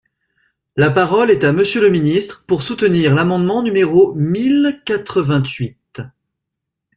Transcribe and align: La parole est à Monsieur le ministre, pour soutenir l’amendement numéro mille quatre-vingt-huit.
La 0.75 0.89
parole 0.89 1.29
est 1.29 1.43
à 1.43 1.51
Monsieur 1.53 1.79
le 1.79 1.91
ministre, 1.91 2.43
pour 2.47 2.63
soutenir 2.63 3.13
l’amendement 3.13 3.61
numéro 3.61 4.15
mille 4.15 4.81
quatre-vingt-huit. 4.83 5.99